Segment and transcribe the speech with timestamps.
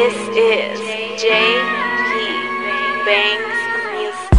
[0.00, 0.14] is
[1.20, 1.60] JP
[3.04, 3.60] Banks
[3.92, 4.32] Music.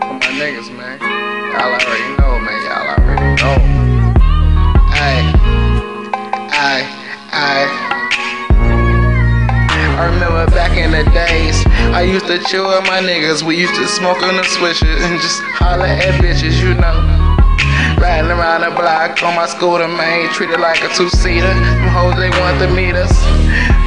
[0.00, 0.96] For my niggas, man.
[1.52, 2.58] Y'all already know, man.
[2.64, 3.56] Y'all already know.
[4.96, 5.28] Aye.
[6.50, 6.86] Aye.
[7.32, 7.68] Aye.
[9.98, 13.42] I remember back in the days, I used to chill with my niggas.
[13.42, 17.31] We used to smoke on the swishers and just holler at bitches, you know.
[18.02, 20.28] Riding around the block on my scooter, man.
[20.34, 21.46] Treated like a two-seater.
[21.46, 23.14] Them hoes, they want to meet us.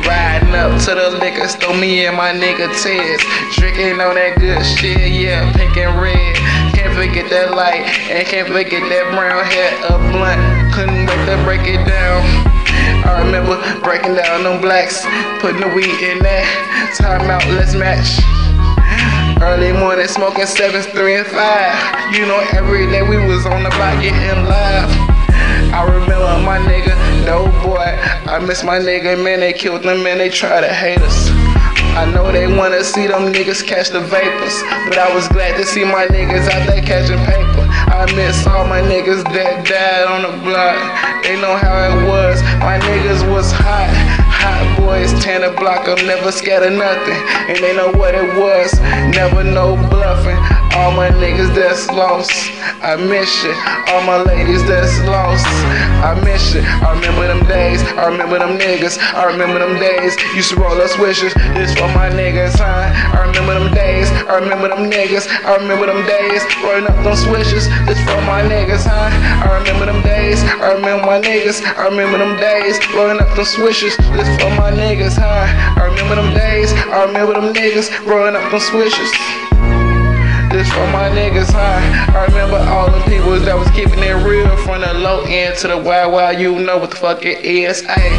[0.08, 3.20] Riding up to the liquor store, me and my nigga Tez.
[3.60, 6.36] Drinking on that good shit, yeah, pink and red.
[6.72, 10.40] Can't forget that light, and can't forget that brown hair up blunt.
[10.72, 12.24] Couldn't wait to break it down.
[13.04, 15.04] I remember breaking down them blacks,
[15.44, 16.48] putting the weed in that.
[16.96, 18.24] Time out, let's match.
[19.42, 22.14] Early morning smoking sevens, three and five.
[22.14, 24.90] You know, every day we was on the block getting live.
[25.76, 27.84] I remember my nigga, no boy.
[28.32, 29.42] I miss my nigga, man.
[29.42, 30.20] They killed them, man.
[30.20, 31.30] They try to hate us.
[31.96, 35.66] I know they wanna see them niggas catch the vapors, but I was glad to
[35.66, 37.64] see my niggas out there catching paper.
[37.88, 40.76] I miss all my niggas that died on the block.
[41.24, 42.44] They know how it was.
[42.60, 43.24] My niggas
[45.66, 47.18] block, I'm never scared of nothing.
[47.50, 48.80] And they know what it was,
[49.18, 50.55] never no bluffing.
[50.76, 52.52] All my niggas that's lost,
[52.84, 53.56] I miss you.
[53.96, 55.48] All my ladies that's lost,
[56.04, 56.60] I miss you.
[56.62, 60.20] I remember them days, I remember them niggas, I remember them days.
[60.36, 62.92] Used to roll up swishers, this for my niggas, huh?
[62.92, 66.44] I remember them days, I remember them niggas, I remember them days.
[66.60, 69.16] Rolling up them swishers, this for my niggas, huh?
[69.48, 72.76] I remember them days, I remember my niggas, I remember them days.
[72.92, 75.48] Rolling up them swishers, this for my niggas, huh?
[75.80, 79.16] I remember them days, I remember them niggas rolling up them swishers.
[80.56, 81.84] This for my niggas, high.
[82.16, 85.68] I remember all the people that was keeping it real from the low end to
[85.68, 86.40] the wild wild.
[86.40, 88.16] You know what the fuck it is, ayy.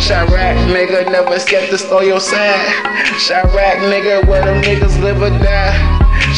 [0.00, 2.56] Chiraq, nigga, never to stole your side.
[3.20, 5.76] Chiraq, nigga, where them niggas live or die.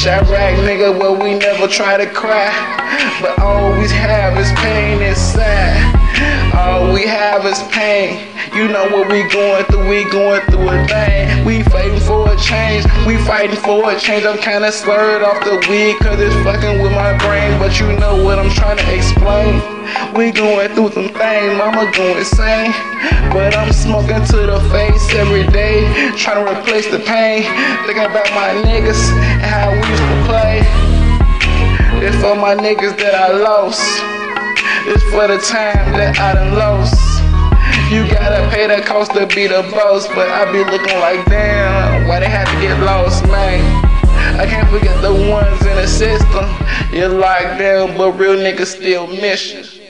[0.02, 2.50] Chiraq, nigga, where we never try to cry.
[3.22, 5.78] But all we have is pain inside.
[6.58, 8.26] All we have is pain.
[8.52, 11.44] You know what we going through, we going through a thing.
[11.44, 14.26] We fighting for a change, we fighting for a change.
[14.26, 17.58] I'm kinda slurred off the weed, cause it's fucking with my brain.
[17.60, 19.62] But you know what I'm trying to explain.
[20.14, 22.74] We going through some things, mama going insane.
[23.32, 25.86] But I'm smoking to the face every day,
[26.16, 27.44] trying to replace the pain.
[27.86, 30.58] Thinking about my niggas and how we used to play.
[32.02, 33.82] It's for my niggas that I lost.
[34.90, 37.39] It's for the time that I done lost.
[37.90, 42.06] You gotta pay the cost to be the boss, but I be looking like damn,
[42.06, 43.84] why they had to get lost, man?
[44.38, 46.46] I can't forget the ones in the system.
[46.92, 49.89] You're like them, but real niggas still miss you.